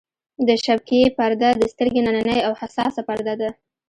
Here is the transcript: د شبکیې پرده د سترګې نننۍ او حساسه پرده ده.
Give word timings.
د 0.47 0.49
شبکیې 0.65 1.05
پرده 1.17 1.49
د 1.57 1.63
سترګې 1.73 2.01
نننۍ 2.07 2.39
او 2.47 2.53
حساسه 2.61 3.01
پرده 3.07 3.33
ده. 3.41 3.49